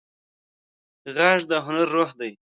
غږ 1.15 1.39
د 1.49 1.51
هنر 1.65 1.87
روح 1.95 2.11
دی 2.19 2.31